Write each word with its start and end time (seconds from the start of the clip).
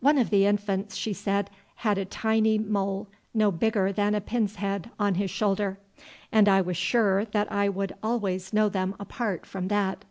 "One 0.00 0.18
of 0.18 0.30
the 0.30 0.46
infants," 0.46 0.96
she 0.96 1.12
said, 1.12 1.48
"had 1.76 1.96
a 1.96 2.04
tiny 2.04 2.58
mole 2.58 3.06
no 3.32 3.52
bigger 3.52 3.92
than 3.92 4.16
a 4.16 4.20
pin's 4.20 4.56
head 4.56 4.90
on 4.98 5.14
his 5.14 5.30
shoulder, 5.30 5.78
and 6.32 6.48
I 6.48 6.60
was 6.60 6.76
sure 6.76 7.24
that 7.26 7.52
I 7.52 7.68
would 7.68 7.94
always 8.02 8.52
know 8.52 8.68
them 8.68 8.96
apart 8.98 9.46
from 9.46 9.68
that." 9.68 10.04